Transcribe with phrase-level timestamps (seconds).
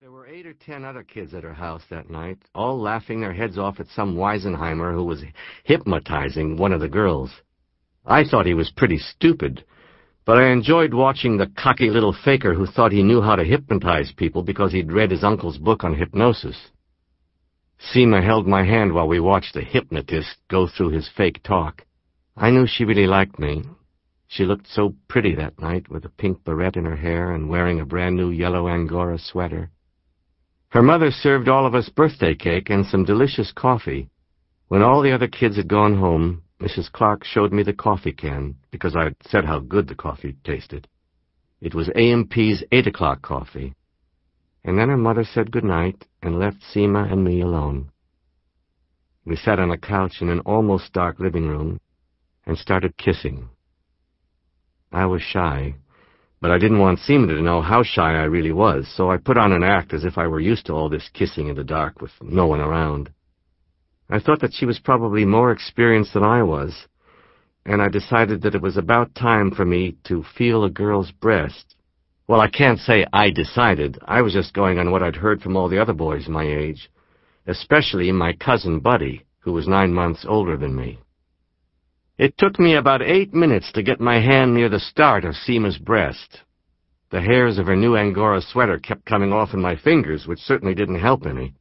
[0.00, 3.34] There were eight or ten other kids at her house that night, all laughing their
[3.34, 5.22] heads off at some Weisenheimer who was
[5.64, 7.42] hypnotizing one of the girls.
[8.06, 9.62] I thought he was pretty stupid,
[10.24, 14.10] but I enjoyed watching the cocky little faker who thought he knew how to hypnotize
[14.16, 16.70] people because he'd read his uncle's book on hypnosis.
[17.78, 21.84] Seema held my hand while we watched the hypnotist go through his fake talk.
[22.38, 23.64] I knew she really liked me,
[24.28, 27.80] she looked so pretty that night with a pink barrette in her hair and wearing
[27.80, 29.70] a brand new yellow Angora sweater.
[30.70, 34.08] Her mother served all of us birthday cake and some delicious coffee.
[34.68, 36.90] When all the other kids had gone home, Mrs.
[36.92, 40.86] Clark showed me the coffee can, because I'd said how good the coffee tasted.
[41.60, 43.74] It was A&P's eight o'clock coffee.
[44.62, 47.90] And then her mother said good night and left Seema and me alone.
[49.24, 51.80] We sat on a couch in an almost dark living room
[52.46, 53.48] and started kissing.
[54.92, 55.74] I was shy,
[56.40, 59.36] but I didn't want Seema to know how shy I really was, so I put
[59.36, 62.00] on an act as if I were used to all this kissing in the dark
[62.00, 63.10] with no one around.
[64.08, 66.86] I thought that she was probably more experienced than I was,
[67.66, 71.76] and I decided that it was about time for me to feel a girl's breast.
[72.26, 73.98] Well, I can't say I decided.
[74.04, 76.90] I was just going on what I'd heard from all the other boys my age,
[77.46, 80.98] especially my cousin Buddy, who was nine months older than me.
[82.20, 85.78] It took me about eight minutes to get my hand near the start of Seema's
[85.78, 86.42] breast.
[87.10, 90.74] The hairs of her new Angora sweater kept coming off in my fingers, which certainly
[90.74, 91.54] didn't help any.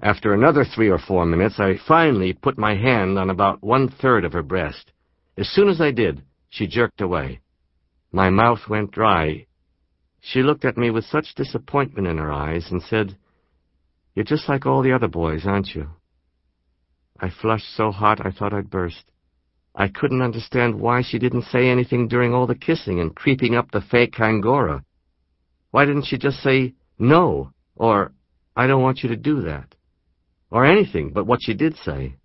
[0.00, 4.32] After another three or four minutes, I finally put my hand on about one-third of
[4.32, 4.90] her breast.
[5.38, 7.38] As soon as I did, she jerked away.
[8.10, 9.46] My mouth went dry.
[10.20, 13.16] She looked at me with such disappointment in her eyes and said,
[14.16, 15.90] You're just like all the other boys, aren't you?
[17.20, 19.12] I flushed so hot I thought I'd burst.
[19.78, 23.70] I couldn't understand why she didn't say anything during all the kissing and creeping up
[23.70, 24.82] the fake Angora.
[25.70, 28.12] Why didn't she just say, no, or,
[28.56, 29.74] I don't want you to do that,
[30.50, 32.16] or anything but what she did say?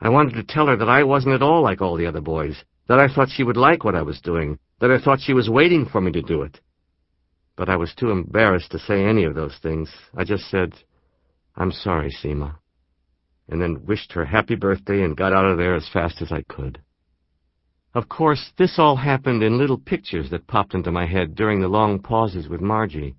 [0.00, 2.64] I wanted to tell her that I wasn't at all like all the other boys,
[2.88, 5.50] that I thought she would like what I was doing, that I thought she was
[5.50, 6.58] waiting for me to do it.
[7.54, 9.90] But I was too embarrassed to say any of those things.
[10.16, 10.72] I just said,
[11.54, 12.56] I'm sorry, Seema
[13.48, 16.42] and then wished her happy birthday and got out of there as fast as I
[16.42, 16.80] could.
[17.94, 21.68] Of course, this all happened in little pictures that popped into my head during the
[21.68, 23.14] long pauses with Margie.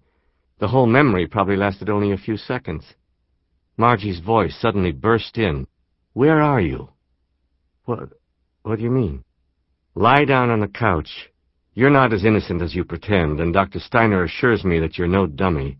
[0.59, 2.93] The whole memory probably lasted only a few seconds.
[3.77, 5.67] Margie's voice suddenly burst in.
[6.13, 6.89] Where are you?
[7.85, 8.09] What,
[8.63, 9.23] what do you mean?
[9.95, 11.29] Lie down on the couch.
[11.73, 13.79] You're not as innocent as you pretend, and Dr.
[13.79, 15.77] Steiner assures me that you're no dummy.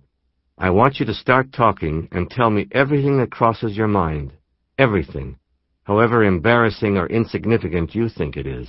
[0.59, 4.34] I want you to start talking and tell me everything that crosses your mind.
[4.79, 5.38] Everything.
[5.84, 8.68] However embarrassing or insignificant you think it is.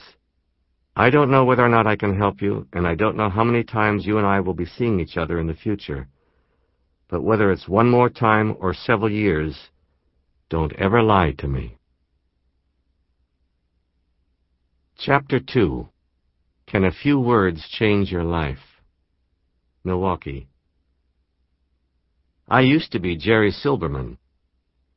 [0.95, 3.43] I don't know whether or not I can help you, and I don't know how
[3.43, 6.09] many times you and I will be seeing each other in the future.
[7.09, 9.71] But whether it's one more time or several years,
[10.51, 11.79] don't ever lie to me.
[14.99, 15.89] Chapter 2
[16.67, 18.83] Can a Few Words Change Your Life?
[19.85, 20.49] Milwaukee
[22.51, 24.17] I used to be Jerry Silberman.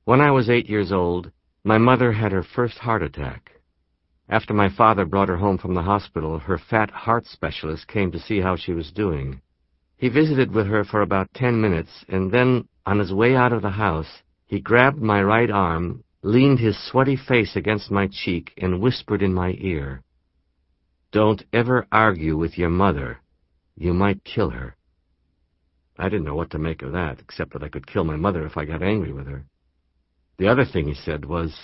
[0.06, 1.32] When I was eight years old,
[1.66, 3.52] my mother had her first heart attack.
[4.30, 8.20] After my father brought her home from the hospital, her fat heart specialist came to
[8.20, 9.42] see how she was doing.
[9.98, 13.62] He visited with her for about ten minutes, and then, on his way out of
[13.62, 18.80] the house, he grabbed my right arm, leaned his sweaty face against my cheek, and
[18.80, 20.04] whispered in my ear,
[21.12, 23.20] Don't ever argue with your mother.
[23.76, 24.78] You might kill her.
[26.02, 28.44] I didn't know what to make of that, except that I could kill my mother
[28.44, 29.46] if I got angry with her.
[30.40, 31.56] The other thing he said was,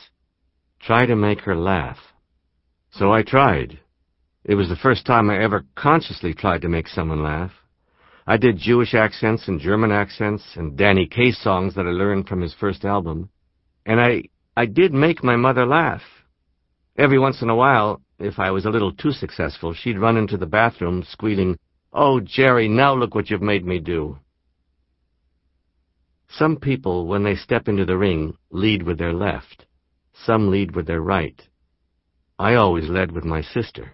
[0.80, 1.98] try to make her laugh.
[2.92, 3.80] So I tried.
[4.44, 7.52] It was the first time I ever consciously tried to make someone laugh.
[8.28, 12.42] I did Jewish accents and German accents and Danny Kaye songs that I learned from
[12.42, 13.30] his first album.
[13.88, 14.26] And I,
[14.56, 16.04] I did make my mother laugh.
[16.96, 20.38] Every once in a while, if I was a little too successful, she'd run into
[20.38, 21.58] the bathroom squealing,
[21.92, 24.20] Oh, Jerry, now look what you've made me do.
[26.30, 29.66] Some people, when they step into the ring, lead with their left.
[30.14, 31.42] Some lead with their right.
[32.38, 33.94] I always led with my sister.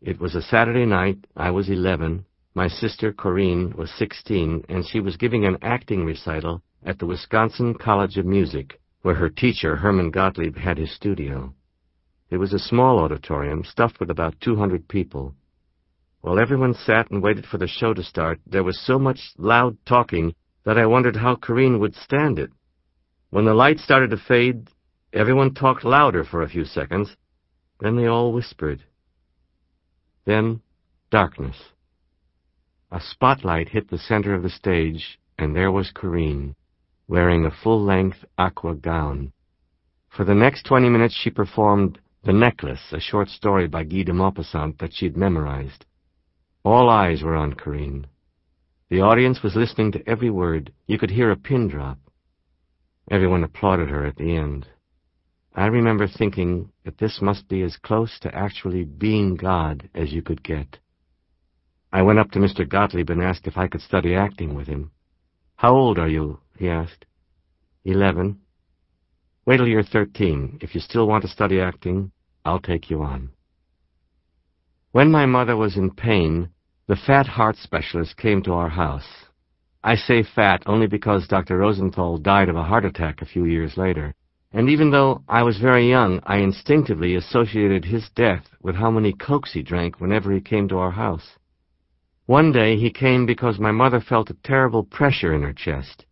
[0.00, 5.00] It was a Saturday night, I was eleven, my sister Corinne was sixteen, and she
[5.00, 10.10] was giving an acting recital at the Wisconsin College of Music, where her teacher, Herman
[10.10, 11.54] Gottlieb, had his studio.
[12.30, 15.34] It was a small auditorium, stuffed with about two hundred people.
[16.20, 19.76] While everyone sat and waited for the show to start, there was so much loud
[19.84, 20.34] talking
[20.64, 22.50] that I wondered how Corinne would stand it.
[23.30, 24.68] When the light started to fade,
[25.12, 27.16] everyone talked louder for a few seconds,
[27.80, 28.82] then they all whispered.
[30.24, 30.62] Then,
[31.10, 31.56] darkness.
[32.90, 36.54] A spotlight hit the center of the stage, and there was Corinne,
[37.08, 39.32] wearing a full-length aqua gown.
[40.08, 44.12] For the next twenty minutes she performed The Necklace, a short story by Guy de
[44.12, 45.84] Maupassant that she'd memorized.
[46.64, 48.06] All eyes were on Corinne.
[48.94, 50.72] The audience was listening to every word.
[50.86, 51.98] You could hear a pin drop.
[53.10, 54.68] Everyone applauded her at the end.
[55.52, 60.22] I remember thinking that this must be as close to actually being God as you
[60.22, 60.78] could get.
[61.92, 62.68] I went up to Mr.
[62.68, 64.92] Gottlieb and asked if I could study acting with him.
[65.56, 66.38] How old are you?
[66.56, 67.04] he asked.
[67.84, 68.42] Eleven.
[69.44, 70.60] Wait till you're thirteen.
[70.62, 72.12] If you still want to study acting,
[72.44, 73.30] I'll take you on.
[74.92, 76.50] When my mother was in pain,
[76.86, 79.24] the fat heart specialist came to our house.
[79.82, 81.56] I say fat only because Dr.
[81.56, 84.14] Rosenthal died of a heart attack a few years later,
[84.52, 89.14] and even though I was very young, I instinctively associated his death with how many
[89.14, 91.38] cokes he drank whenever he came to our house.
[92.26, 96.04] One day he came because my mother felt a terrible pressure in her chest.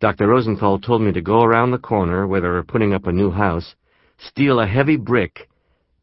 [0.00, 0.26] Dr.
[0.26, 3.30] Rosenthal told me to go around the corner where they were putting up a new
[3.30, 3.74] house,
[4.16, 5.48] steal a heavy brick,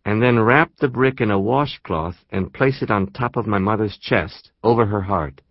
[0.05, 3.57] and then wrap the brick in a washcloth and place it on top of my
[3.57, 5.41] mother's chest, over her heart.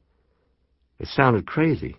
[1.01, 1.97] It sounded crazy.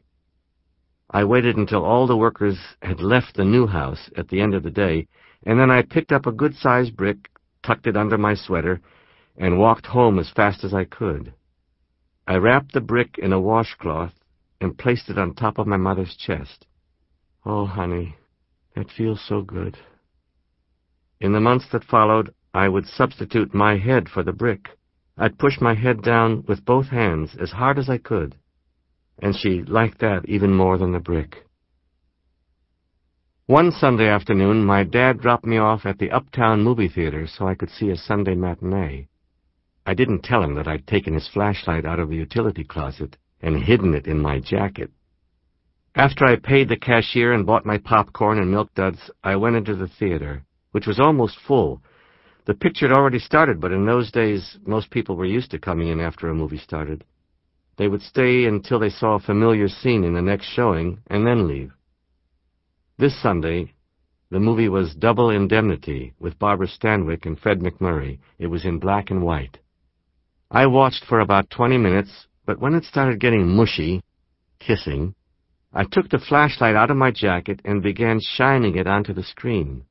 [1.11, 4.63] I waited until all the workers had left the new house at the end of
[4.63, 5.07] the day,
[5.45, 7.29] and then I picked up a good-sized brick,
[7.61, 8.79] tucked it under my sweater,
[9.37, 11.33] and walked home as fast as I could.
[12.25, 14.13] I wrapped the brick in a washcloth
[14.61, 16.65] and placed it on top of my mother's chest.
[17.45, 18.15] Oh, honey,
[18.75, 19.77] that feels so good.
[21.19, 24.69] In the months that followed, I would substitute my head for the brick.
[25.17, 28.37] I'd push my head down with both hands as hard as I could,
[29.19, 31.45] and she liked that even more than the brick.
[33.45, 37.55] One Sunday afternoon, my dad dropped me off at the Uptown movie theater so I
[37.55, 39.09] could see a Sunday matinee.
[39.85, 43.65] I didn't tell him that I'd taken his flashlight out of the utility closet and
[43.65, 44.91] hidden it in my jacket.
[45.93, 49.75] After I paid the cashier and bought my popcorn and milk duds, I went into
[49.75, 51.81] the theater, which was almost full.
[52.45, 55.87] The picture had already started, but in those days, most people were used to coming
[55.87, 57.03] in after a movie started.
[57.77, 61.47] They would stay until they saw a familiar scene in the next showing, and then
[61.47, 61.71] leave.
[62.97, 63.73] This Sunday,
[64.29, 68.19] the movie was Double Indemnity with Barbara Stanwyck and Fred MacMurray.
[68.37, 69.57] It was in black and white.
[70.51, 74.03] I watched for about twenty minutes, but when it started getting mushy,
[74.59, 75.15] kissing,
[75.73, 79.85] I took the flashlight out of my jacket and began shining it onto the screen.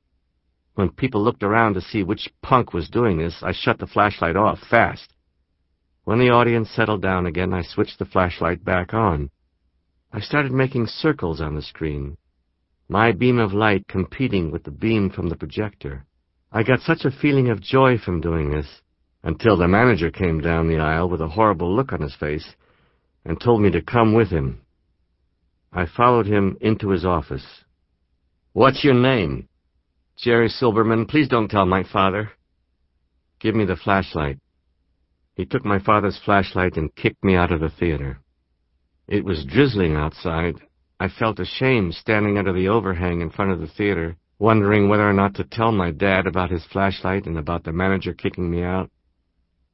[0.74, 4.36] When people looked around to see which punk was doing this, I shut the flashlight
[4.36, 5.14] off fast.
[6.04, 9.30] When the audience settled down again, I switched the flashlight back on.
[10.12, 12.16] I started making circles on the screen,
[12.88, 16.06] my beam of light competing with the beam from the projector.
[16.52, 18.82] I got such a feeling of joy from doing this
[19.22, 22.54] until the manager came down the aisle with a horrible look on his face
[23.24, 24.60] and told me to come with him.
[25.72, 27.64] I followed him into his office.
[28.52, 29.48] What's your name?
[30.16, 31.08] Jerry Silberman.
[31.08, 32.30] Please don't tell my father.
[33.40, 34.38] Give me the flashlight.
[35.34, 38.20] He took my father's flashlight and kicked me out of the theater.
[39.08, 40.54] It was drizzling outside.
[41.00, 45.12] I felt ashamed standing under the overhang in front of the theater, wondering whether or
[45.12, 48.90] not to tell my dad about his flashlight and about the manager kicking me out.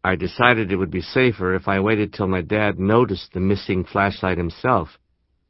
[0.03, 3.85] I decided it would be safer if I waited till my dad noticed the missing
[3.85, 4.99] flashlight himself,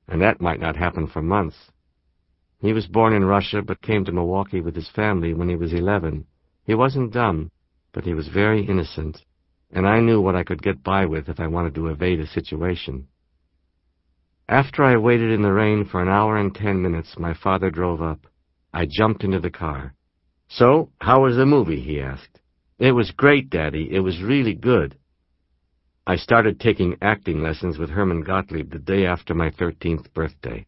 [0.09, 1.71] and that might not happen for months.
[2.61, 5.73] He was born in Russia, but came to Milwaukee with his family when he was
[5.73, 6.27] eleven.
[6.65, 7.51] He wasn't dumb,
[7.93, 9.25] but he was very innocent,
[9.71, 12.27] and I knew what I could get by with if I wanted to evade a
[12.27, 13.09] situation.
[14.49, 18.03] After I waited in the rain for an hour and ten minutes, my father drove
[18.03, 18.27] up.
[18.75, 19.95] I jumped into the car.
[20.49, 21.81] So, how was the movie?
[21.81, 22.41] he asked.
[22.79, 23.89] It was great, Daddy.
[23.91, 24.99] It was really good.
[26.07, 30.67] I started taking acting lessons with Herman Gottlieb the day after my thirteenth birthday.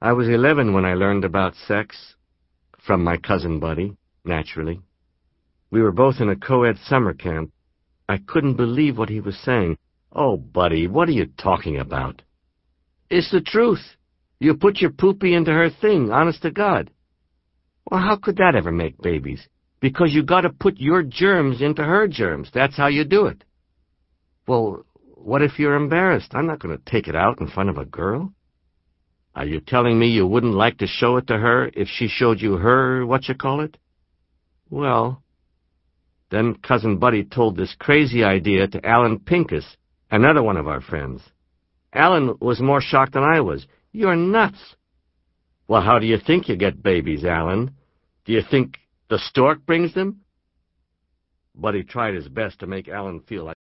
[0.00, 2.14] I was eleven when I learned about sex,
[2.78, 4.80] from my cousin Buddy, naturally.
[5.70, 7.52] We were both in a co-ed summer camp.
[8.08, 9.76] I couldn't believe what he was saying.
[10.12, 12.22] Oh, Buddy, what are you talking about?
[13.08, 13.96] It's the truth.
[14.38, 16.90] You put your poopy into her thing, honest to God.
[17.90, 19.46] Well, how could that ever make babies?
[19.80, 22.50] because you got to put your germs into her germs.
[22.52, 23.42] That's how you do it.
[24.46, 26.32] Well, what if you're embarrassed?
[26.34, 28.32] I'm not going to take it out in front of a girl.
[29.34, 32.40] Are you telling me you wouldn't like to show it to her if she showed
[32.40, 33.76] you her, what you call it?
[34.68, 35.22] Well,
[36.30, 39.76] then Cousin Buddy told this crazy idea to Alan Pincus,
[40.10, 41.22] another one of our friends.
[41.92, 43.66] Alan was more shocked than I was.
[43.92, 44.76] You're nuts.
[45.66, 47.72] Well, how do you think you get babies, Alan?
[48.24, 50.20] Do you think the stork brings them?
[51.54, 53.56] Buddy tried his best to make Alan feel like